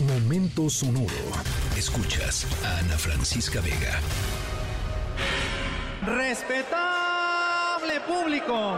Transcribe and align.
Momento 0.00 0.68
sonoro. 0.68 1.08
Escuchas 1.74 2.46
a 2.62 2.80
Ana 2.80 2.98
Francisca 2.98 3.62
Vega. 3.62 3.98
Respetable 6.04 8.00
público. 8.06 8.76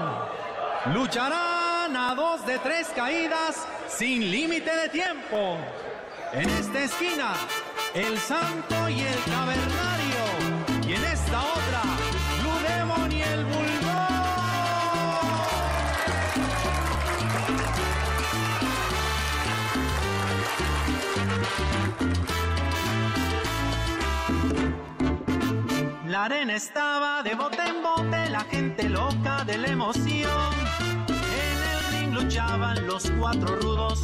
Lucharán 0.95 1.96
a 1.96 2.15
dos 2.15 2.46
de 2.46 2.57
tres 2.61 2.87
caídas 2.95 3.67
sin 3.89 4.31
límite 4.31 4.71
de 4.71 4.89
tiempo. 4.91 5.59
En 6.33 6.49
esta 6.51 6.85
esquina, 6.85 7.35
el 7.95 8.16
santo 8.19 8.89
y 8.89 9.00
el 9.00 9.19
cavernario. 9.25 10.87
Y 10.87 10.93
en 10.93 11.05
esta 11.05 11.43
otra, 11.43 11.68
arena 26.29 26.57
estaba 26.57 27.23
de 27.23 27.35
bote 27.35 27.63
en 27.67 27.82
bote, 27.82 28.29
la 28.29 28.41
gente 28.41 28.86
loca 28.91 29.45
de 29.46 29.57
la 29.57 29.69
emoción. 29.69 30.53
En 31.09 31.59
el 31.73 31.81
ring 31.91 32.12
luchaban 32.12 32.86
los 32.86 33.11
cuatro 33.19 33.56
rudos, 33.56 34.03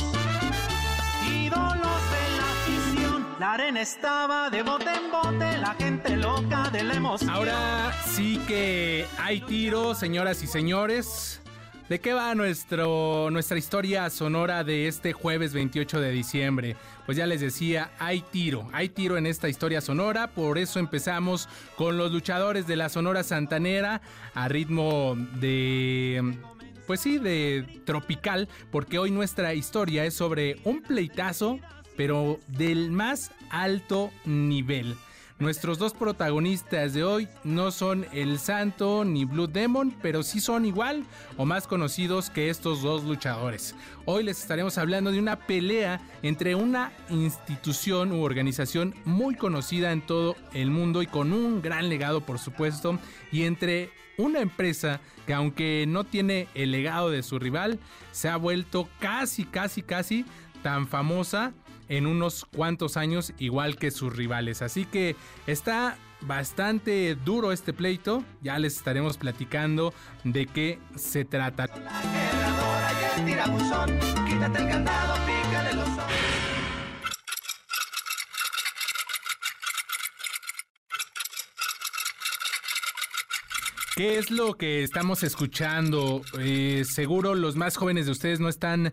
ídolos 1.30 2.00
de 2.14 2.24
la 2.38 2.44
afición. 2.56 3.26
La 3.38 3.52
arena 3.52 3.82
estaba 3.82 4.48
de 4.48 4.62
bote 4.62 4.90
en 4.90 5.10
bote, 5.12 5.58
la 5.58 5.74
gente 5.74 6.16
loca 6.16 6.70
de 6.70 6.82
la 6.82 6.94
emoción. 6.94 7.28
Ahora 7.28 7.92
sí 8.06 8.40
que 8.48 9.06
hay 9.18 9.42
tiro, 9.42 9.94
señoras 9.94 10.42
y 10.42 10.46
señores. 10.46 11.42
¿De 11.88 12.00
qué 12.00 12.14
va 12.14 12.34
nuestra 12.34 13.58
historia 13.58 14.08
sonora 14.08 14.64
de 14.64 14.88
este 14.88 15.12
jueves 15.12 15.52
28 15.52 16.00
de 16.00 16.12
diciembre? 16.12 16.76
Pues 17.04 17.18
ya 17.18 17.26
les 17.26 17.42
decía, 17.42 17.90
hay 17.98 18.22
tiro, 18.22 18.66
hay 18.72 18.88
tiro 18.88 19.18
en 19.18 19.26
esta 19.26 19.50
historia 19.50 19.82
sonora, 19.82 20.28
por 20.28 20.56
eso 20.56 20.78
empezamos 20.78 21.46
con 21.76 21.98
los 21.98 22.10
luchadores 22.10 22.66
de 22.66 22.76
la 22.76 22.88
Sonora 22.88 23.22
Santanera 23.22 24.00
a 24.32 24.48
ritmo 24.48 25.14
de 25.38 26.38
pues 26.86 27.00
sí, 27.00 27.18
de 27.18 27.82
tropical, 27.84 28.48
porque 28.70 28.98
hoy 28.98 29.10
nuestra 29.10 29.52
historia 29.52 30.06
es 30.06 30.14
sobre 30.14 30.56
un 30.64 30.82
pleitazo, 30.82 31.58
pero 31.98 32.40
del 32.48 32.92
más 32.92 33.30
alto 33.50 34.10
nivel. 34.24 34.96
Nuestros 35.40 35.78
dos 35.78 35.94
protagonistas 35.94 36.94
de 36.94 37.02
hoy 37.02 37.28
no 37.42 37.72
son 37.72 38.06
el 38.12 38.38
Santo 38.38 39.04
ni 39.04 39.24
Blue 39.24 39.48
Demon, 39.48 39.92
pero 40.00 40.22
sí 40.22 40.38
son 40.38 40.64
igual 40.64 41.04
o 41.36 41.44
más 41.44 41.66
conocidos 41.66 42.30
que 42.30 42.50
estos 42.50 42.82
dos 42.82 43.02
luchadores. 43.02 43.74
Hoy 44.04 44.22
les 44.22 44.40
estaremos 44.40 44.78
hablando 44.78 45.10
de 45.10 45.18
una 45.18 45.40
pelea 45.40 46.00
entre 46.22 46.54
una 46.54 46.92
institución 47.10 48.12
u 48.12 48.22
organización 48.22 48.94
muy 49.04 49.34
conocida 49.34 49.90
en 49.90 50.02
todo 50.02 50.36
el 50.52 50.70
mundo 50.70 51.02
y 51.02 51.08
con 51.08 51.32
un 51.32 51.60
gran 51.60 51.88
legado 51.88 52.20
por 52.20 52.38
supuesto, 52.38 53.00
y 53.32 53.42
entre 53.42 53.90
una 54.16 54.38
empresa 54.38 55.00
que 55.26 55.34
aunque 55.34 55.84
no 55.88 56.04
tiene 56.04 56.46
el 56.54 56.70
legado 56.70 57.10
de 57.10 57.24
su 57.24 57.40
rival, 57.40 57.80
se 58.12 58.28
ha 58.28 58.36
vuelto 58.36 58.88
casi, 59.00 59.44
casi, 59.44 59.82
casi 59.82 60.24
tan 60.64 60.88
famosa 60.88 61.52
en 61.90 62.06
unos 62.06 62.46
cuantos 62.46 62.96
años 62.96 63.34
igual 63.38 63.76
que 63.76 63.90
sus 63.90 64.16
rivales. 64.16 64.62
Así 64.62 64.86
que 64.86 65.14
está 65.46 65.98
bastante 66.22 67.14
duro 67.14 67.52
este 67.52 67.74
pleito. 67.74 68.24
Ya 68.40 68.58
les 68.58 68.76
estaremos 68.78 69.18
platicando 69.18 69.92
de 70.24 70.46
qué 70.46 70.78
se 70.96 71.26
trata. 71.26 71.68
¿Qué 83.96 84.18
es 84.18 84.30
lo 84.30 84.54
que 84.54 84.82
estamos 84.82 85.22
escuchando? 85.22 86.22
Eh, 86.40 86.84
seguro 86.84 87.34
los 87.34 87.54
más 87.54 87.76
jóvenes 87.76 88.06
de 88.06 88.12
ustedes 88.12 88.40
no 88.40 88.48
están 88.48 88.92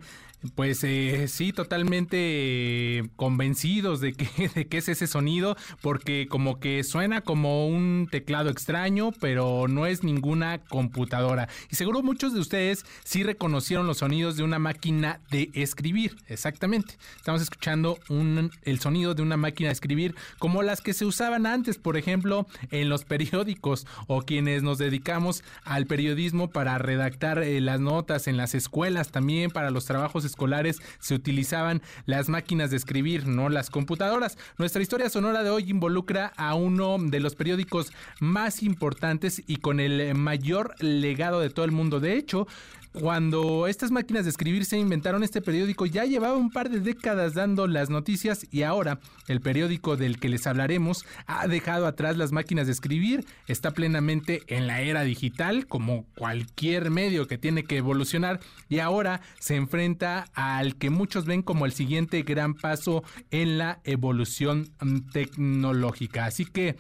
pues 0.55 0.83
eh, 0.83 1.27
sí, 1.27 1.53
totalmente 1.53 3.09
convencidos 3.15 4.01
de 4.01 4.13
que, 4.13 4.49
de 4.55 4.67
es 4.71 4.89
ese 4.89 5.07
sonido, 5.07 5.55
porque 5.81 6.27
como 6.27 6.59
que 6.59 6.83
suena 6.83 7.21
como 7.21 7.67
un 7.67 8.07
teclado 8.09 8.49
extraño, 8.49 9.11
pero 9.19 9.67
no 9.67 9.85
es 9.85 10.03
ninguna 10.03 10.59
computadora. 10.59 11.47
Y 11.69 11.75
seguro 11.75 12.01
muchos 12.01 12.33
de 12.33 12.39
ustedes 12.39 12.85
sí 13.03 13.23
reconocieron 13.23 13.85
los 13.85 13.99
sonidos 13.99 14.37
de 14.37 14.43
una 14.43 14.59
máquina 14.59 15.19
de 15.29 15.49
escribir, 15.53 16.17
exactamente. 16.27 16.95
Estamos 17.17 17.41
escuchando 17.41 17.99
un, 18.09 18.51
el 18.63 18.79
sonido 18.79 19.13
de 19.13 19.21
una 19.21 19.37
máquina 19.37 19.69
de 19.69 19.73
escribir 19.73 20.15
como 20.39 20.63
las 20.63 20.81
que 20.81 20.93
se 20.93 21.05
usaban 21.05 21.45
antes, 21.45 21.77
por 21.77 21.97
ejemplo, 21.97 22.47
en 22.71 22.89
los 22.89 23.05
periódicos 23.05 23.85
o 24.07 24.23
quienes 24.23 24.63
nos 24.63 24.77
dedicamos 24.77 25.43
al 25.63 25.85
periodismo 25.85 26.49
para 26.49 26.77
redactar 26.77 27.43
eh, 27.43 27.61
las 27.61 27.79
notas 27.79 28.27
en 28.27 28.37
las 28.37 28.55
escuelas 28.55 29.11
también, 29.11 29.51
para 29.51 29.69
los 29.69 29.85
trabajos 29.85 30.25
escolares 30.31 30.81
se 30.99 31.13
utilizaban 31.13 31.81
las 32.05 32.29
máquinas 32.29 32.71
de 32.71 32.77
escribir, 32.77 33.27
no 33.27 33.49
las 33.49 33.69
computadoras. 33.69 34.37
Nuestra 34.57 34.81
historia 34.81 35.09
sonora 35.09 35.43
de 35.43 35.49
hoy 35.49 35.69
involucra 35.69 36.33
a 36.35 36.55
uno 36.55 36.97
de 36.99 37.19
los 37.19 37.35
periódicos 37.35 37.91
más 38.19 38.63
importantes 38.63 39.43
y 39.47 39.57
con 39.57 39.79
el 39.79 40.15
mayor 40.15 40.73
legado 40.81 41.39
de 41.39 41.49
todo 41.49 41.65
el 41.65 41.71
mundo. 41.71 41.99
De 41.99 42.15
hecho, 42.15 42.47
cuando 42.93 43.67
estas 43.67 43.91
máquinas 43.91 44.25
de 44.25 44.31
escribir 44.31 44.65
se 44.65 44.77
inventaron, 44.77 45.23
este 45.23 45.41
periódico 45.41 45.85
ya 45.85 46.03
llevaba 46.05 46.35
un 46.35 46.51
par 46.51 46.69
de 46.69 46.81
décadas 46.81 47.33
dando 47.33 47.67
las 47.67 47.89
noticias 47.89 48.45
y 48.51 48.63
ahora 48.63 48.99
el 49.27 49.39
periódico 49.39 49.95
del 49.95 50.19
que 50.19 50.29
les 50.29 50.45
hablaremos 50.45 51.05
ha 51.25 51.47
dejado 51.47 51.87
atrás 51.87 52.17
las 52.17 52.31
máquinas 52.31 52.67
de 52.67 52.73
escribir, 52.73 53.25
está 53.47 53.71
plenamente 53.71 54.41
en 54.47 54.67
la 54.67 54.81
era 54.81 55.03
digital 55.03 55.67
como 55.67 56.05
cualquier 56.15 56.91
medio 56.91 57.27
que 57.27 57.37
tiene 57.37 57.63
que 57.63 57.77
evolucionar 57.77 58.39
y 58.67 58.79
ahora 58.79 59.21
se 59.39 59.55
enfrenta 59.55 60.27
al 60.33 60.75
que 60.75 60.89
muchos 60.89 61.25
ven 61.25 61.41
como 61.41 61.65
el 61.65 61.71
siguiente 61.71 62.21
gran 62.23 62.55
paso 62.55 63.03
en 63.29 63.57
la 63.57 63.79
evolución 63.83 64.71
tecnológica. 65.13 66.25
Así 66.25 66.45
que 66.45 66.75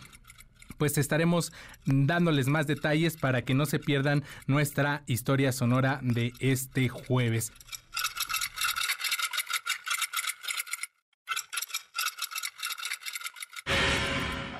pues 0.81 0.97
estaremos 0.97 1.53
dándoles 1.85 2.47
más 2.47 2.65
detalles 2.65 3.15
para 3.15 3.43
que 3.43 3.53
no 3.53 3.67
se 3.67 3.77
pierdan 3.77 4.23
nuestra 4.47 5.03
historia 5.05 5.51
sonora 5.51 5.99
de 6.01 6.33
este 6.39 6.89
jueves. 6.89 7.53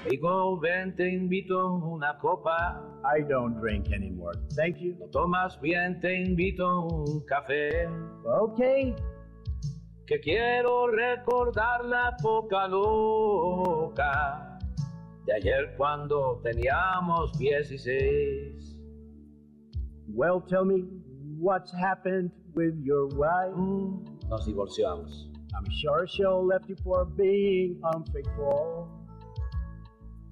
Amigo, 0.05 0.59
ven, 0.59 0.95
te 0.95 1.11
invito 1.11 1.73
una 1.73 2.15
copa. 2.19 2.79
I 3.03 3.23
don't 3.27 3.59
drink 3.59 3.91
anymore. 3.91 4.37
Thank 4.55 4.77
you. 4.77 4.95
¿Lo 4.99 5.07
tomas 5.07 5.59
bien? 5.59 5.99
Te 6.01 6.21
invito 6.21 6.81
un 6.85 7.25
café. 7.25 7.89
Okay. 8.43 8.93
Que 10.05 10.19
quiero 10.19 10.85
recordar 10.85 11.83
la 11.83 12.15
poca 12.21 12.67
loca 12.67 14.50
de 15.25 15.33
ayer 15.33 15.73
cuando 15.77 16.39
teníamos 16.43 17.37
16. 17.37 18.77
Well, 20.07 20.41
tell 20.41 20.65
me 20.65 20.83
what's 21.39 21.71
happened 21.73 22.31
with 22.53 22.75
your 22.83 23.07
wife. 23.15 23.53
Mm, 23.55 24.03
nos 24.29 24.45
divorciamos. 24.45 25.27
I'm 25.55 25.69
sure 25.69 26.07
she 26.07 26.25
left 26.25 26.69
you 26.69 26.75
for 26.83 27.05
being 27.05 27.79
unfaithful. 27.83 28.87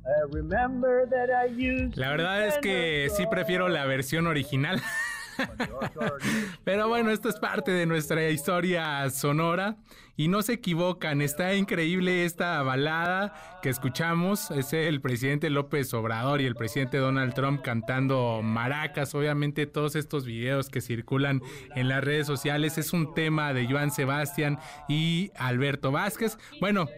I 0.05 0.23
remember 0.31 1.05
that 1.07 1.29
I 1.29 1.45
used 1.45 1.97
La 1.97 2.09
verdad 2.09 2.47
es 2.47 2.57
que 2.57 3.09
sí 3.11 3.27
prefiero 3.27 3.67
la 3.69 3.85
versión 3.85 4.27
original. 4.27 4.81
Pero 6.63 6.87
bueno, 6.87 7.11
esto 7.11 7.29
es 7.29 7.35
parte 7.35 7.71
de 7.71 7.85
nuestra 7.85 8.29
historia 8.29 9.09
sonora. 9.09 9.77
Y 10.19 10.27
no 10.27 10.41
se 10.41 10.51
equivocan, 10.51 11.21
está 11.21 11.53
increíble 11.53 12.25
esta 12.25 12.61
balada 12.61 13.59
que 13.61 13.69
escuchamos, 13.69 14.51
es 14.51 14.73
el 14.73 14.99
presidente 14.99 15.49
López 15.49 15.93
Obrador 15.93 16.41
y 16.41 16.45
el 16.45 16.55
presidente 16.55 16.97
Donald 16.97 17.33
Trump 17.33 17.61
cantando 17.61 18.41
maracas, 18.43 19.15
obviamente 19.15 19.65
todos 19.65 19.95
estos 19.95 20.25
videos 20.25 20.67
que 20.67 20.81
circulan 20.81 21.41
en 21.73 21.87
las 21.87 22.03
redes 22.03 22.27
sociales. 22.27 22.77
Es 22.77 22.91
un 22.91 23.13
tema 23.13 23.53
de 23.53 23.65
Joan 23.71 23.91
Sebastián 23.91 24.59
y 24.89 25.31
Alberto 25.37 25.89
Vázquez. 25.89 26.37
Bueno, 26.59 26.89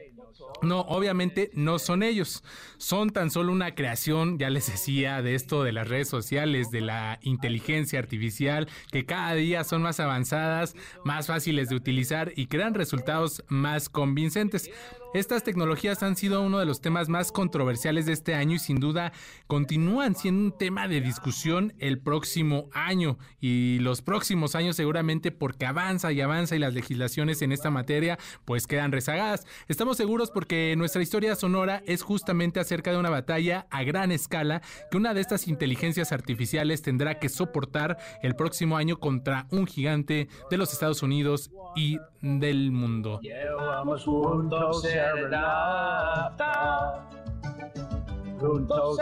no, 0.62 0.81
obviamente 0.81 1.52
no 1.54 1.80
son 1.80 2.04
ellos. 2.04 2.44
Son 2.78 3.10
tan 3.10 3.31
solo 3.31 3.52
una 3.52 3.75
creación, 3.75 4.38
ya 4.38 4.50
les 4.50 4.72
decía, 4.72 5.22
de 5.22 5.36
esto 5.36 5.63
de 5.63 5.72
las 5.72 5.88
redes 5.88 6.10
sociales, 6.10 6.72
de 6.72 6.81
la 6.81 7.19
inteligencia 7.22 8.00
artificial, 8.00 8.68
que 8.92 9.06
cada 9.06 9.34
día 9.34 9.63
son 9.63 9.81
más 9.81 10.00
avanzadas, 10.00 10.75
más 11.04 11.28
fáciles 11.28 11.69
de 11.69 11.75
utilizar 11.75 12.31
y 12.36 12.48
crean 12.48 12.74
resultados 12.74 13.44
más 13.48 13.90
convincentes. 13.90 14.69
Estas 15.13 15.44
tecnologías 15.44 16.04
han 16.04 16.16
sido 16.16 16.42
uno 16.42 16.58
de 16.60 16.66
los 16.66 16.80
temas 16.80 17.10
más 17.10 17.34
controversiales 17.34 18.06
de 18.06 18.13
este 18.13 18.34
año 18.34 18.56
y 18.56 18.60
sin 18.60 18.80
duda 18.80 19.12
continúan 19.46 20.16
siendo 20.16 20.46
un 20.46 20.58
tema 20.58 20.88
de 20.88 21.02
discusión 21.02 21.74
el 21.80 22.00
próximo 22.00 22.69
año 22.72 23.18
y 23.42 23.80
los 23.80 24.02
próximos 24.02 24.56
años 24.56 24.78
seguramente 24.78 25.34
porque 25.34 25.66
avanza 25.66 26.13
y 26.13 26.22
avanza 26.22 26.56
y 26.56 26.60
las 26.60 26.74
legislaciones 26.74 27.42
en 27.42 27.52
esta 27.52 27.69
materia 27.69 28.18
pues 28.46 28.68
quedan 28.68 28.94
rezagadas. 28.94 29.46
Estamos 29.68 29.98
seguros 29.98 30.31
porque 30.31 30.75
nuestra 30.78 31.02
historia 31.02 31.36
sonora 31.36 31.84
es 31.86 32.04
justamente 32.04 32.62
acerca 32.62 32.94
de 32.94 32.98
una 32.98 33.10
batalla 33.10 33.68
a 33.69 33.84
gran 33.84 34.13
escala 34.13 34.62
que 34.90 34.96
una 34.96 35.13
de 35.13 35.19
estas 35.19 35.50
inteligencias 35.50 36.13
artificiales 36.13 36.84
tendrá 36.84 37.19
que 37.19 37.28
soportar 37.28 37.98
el 38.24 38.38
próximo 38.38 38.78
año 38.78 38.98
contra 38.98 39.46
un 39.52 39.68
gigante 39.68 40.30
de 40.50 40.58
los 40.58 40.72
Estados 40.72 41.04
Unidos 41.04 41.52
y 41.75 41.98
del 42.22 42.72
mundo. 42.72 43.19
Llevamos 43.22 44.08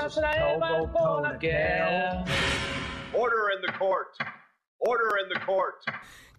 Snowball 0.09 1.23
Order 3.13 3.49
in 3.55 3.61
the 3.65 3.71
court. 3.77 4.17
Order 4.79 5.17
in 5.23 5.29
the 5.29 5.39
court. 5.45 5.83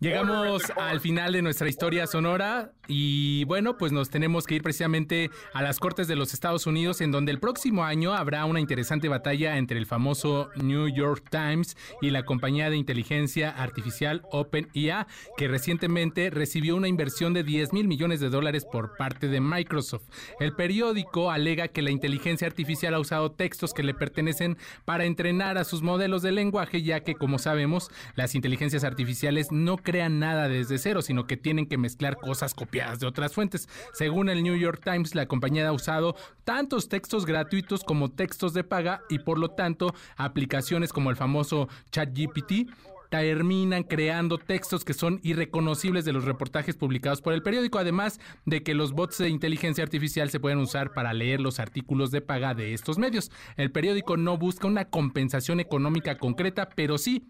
Llegamos 0.00 0.62
al 0.78 0.98
final 1.00 1.34
de 1.34 1.42
nuestra 1.42 1.68
historia 1.68 2.06
sonora 2.06 2.72
y 2.88 3.44
bueno, 3.44 3.76
pues 3.76 3.92
nos 3.92 4.08
tenemos 4.08 4.46
que 4.46 4.54
ir 4.54 4.62
precisamente 4.62 5.30
a 5.52 5.60
las 5.62 5.78
Cortes 5.78 6.08
de 6.08 6.16
los 6.16 6.32
Estados 6.32 6.66
Unidos 6.66 7.02
en 7.02 7.12
donde 7.12 7.30
el 7.30 7.38
próximo 7.38 7.84
año 7.84 8.14
habrá 8.14 8.46
una 8.46 8.60
interesante 8.60 9.10
batalla 9.10 9.58
entre 9.58 9.78
el 9.78 9.84
famoso 9.84 10.48
New 10.56 10.88
York 10.88 11.26
Times 11.30 11.76
y 12.00 12.10
la 12.10 12.24
compañía 12.24 12.70
de 12.70 12.78
inteligencia 12.78 13.50
artificial 13.50 14.22
OpenIA 14.32 15.06
que 15.36 15.48
recientemente 15.48 16.30
recibió 16.30 16.76
una 16.76 16.88
inversión 16.88 17.34
de 17.34 17.44
10 17.44 17.74
mil 17.74 17.86
millones 17.86 18.20
de 18.20 18.30
dólares 18.30 18.64
por 18.64 18.96
parte 18.96 19.28
de 19.28 19.40
Microsoft. 19.40 20.08
El 20.40 20.54
periódico 20.54 21.30
alega 21.30 21.68
que 21.68 21.82
la 21.82 21.90
inteligencia 21.90 22.46
artificial 22.46 22.94
ha 22.94 23.00
usado 23.00 23.32
textos 23.32 23.74
que 23.74 23.82
le 23.82 23.92
pertenecen 23.92 24.56
para 24.86 25.04
entrenar 25.04 25.58
a 25.58 25.64
sus 25.64 25.82
modelos 25.82 26.22
de 26.22 26.32
lenguaje 26.32 26.82
ya 26.82 27.00
que 27.00 27.16
como 27.16 27.38
sabemos 27.38 27.90
las 28.14 28.34
inteligencias 28.34 28.82
artificiales 28.82 29.52
no 29.52 29.76
crean 29.90 30.20
nada 30.20 30.48
desde 30.48 30.78
cero, 30.78 31.02
sino 31.02 31.26
que 31.26 31.36
tienen 31.36 31.66
que 31.66 31.76
mezclar 31.76 32.16
cosas 32.16 32.54
copiadas 32.54 33.00
de 33.00 33.08
otras 33.08 33.34
fuentes. 33.34 33.68
Según 33.92 34.28
el 34.28 34.44
New 34.44 34.56
York 34.56 34.80
Times, 34.84 35.16
la 35.16 35.26
compañía 35.26 35.66
ha 35.66 35.72
usado 35.72 36.14
tantos 36.44 36.88
textos 36.88 37.26
gratuitos 37.26 37.82
como 37.82 38.12
textos 38.12 38.54
de 38.54 38.62
paga 38.62 39.02
y 39.08 39.18
por 39.18 39.36
lo 39.36 39.48
tanto 39.48 39.92
aplicaciones 40.16 40.92
como 40.92 41.10
el 41.10 41.16
famoso 41.16 41.68
ChatGPT 41.90 42.70
terminan 43.08 43.82
creando 43.82 44.38
textos 44.38 44.84
que 44.84 44.94
son 44.94 45.18
irreconocibles 45.24 46.04
de 46.04 46.12
los 46.12 46.24
reportajes 46.24 46.76
publicados 46.76 47.20
por 47.20 47.32
el 47.32 47.42
periódico, 47.42 47.80
además 47.80 48.20
de 48.46 48.62
que 48.62 48.74
los 48.74 48.92
bots 48.92 49.18
de 49.18 49.28
inteligencia 49.28 49.82
artificial 49.82 50.30
se 50.30 50.38
pueden 50.38 50.58
usar 50.58 50.92
para 50.92 51.12
leer 51.12 51.40
los 51.40 51.58
artículos 51.58 52.12
de 52.12 52.20
paga 52.20 52.54
de 52.54 52.74
estos 52.74 52.96
medios. 52.96 53.32
El 53.56 53.72
periódico 53.72 54.16
no 54.16 54.38
busca 54.38 54.68
una 54.68 54.84
compensación 54.84 55.58
económica 55.58 56.16
concreta, 56.18 56.68
pero 56.76 56.96
sí 56.96 57.26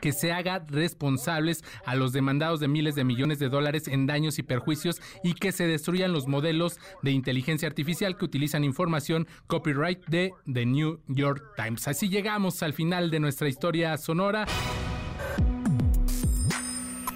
que 0.00 0.12
se 0.12 0.32
haga 0.32 0.64
responsables 0.68 1.64
a 1.84 1.94
los 1.94 2.12
demandados 2.12 2.60
de 2.60 2.68
miles 2.68 2.94
de 2.94 3.04
millones 3.04 3.38
de 3.38 3.48
dólares 3.48 3.88
en 3.88 4.06
daños 4.06 4.38
y 4.38 4.42
perjuicios 4.42 5.00
y 5.22 5.34
que 5.34 5.52
se 5.52 5.66
destruyan 5.66 6.12
los 6.12 6.26
modelos 6.26 6.78
de 7.02 7.12
inteligencia 7.12 7.68
artificial 7.68 8.16
que 8.16 8.24
utilizan 8.24 8.64
información 8.64 9.26
copyright 9.46 10.04
de 10.06 10.32
The 10.52 10.66
New 10.66 11.00
York 11.08 11.42
Times. 11.56 11.88
Así 11.88 12.08
llegamos 12.08 12.62
al 12.62 12.72
final 12.72 13.10
de 13.10 13.20
nuestra 13.20 13.48
historia 13.48 13.96
sonora. 13.96 14.46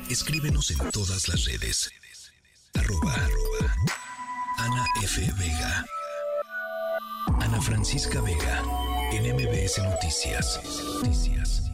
Escríbenos 0.09 0.71
en 0.71 0.91
todas 0.91 1.29
las 1.29 1.45
redes. 1.47 1.91
Arroba, 2.75 3.15
Ana 4.59 4.85
F. 5.03 5.21
Vega. 5.39 5.85
Ana 7.41 7.61
Francisca 7.61 8.21
Vega. 8.21 8.63
En 9.13 9.35
MBS 9.35 9.79
Noticias. 9.83 10.61
Noticias. 11.03 11.66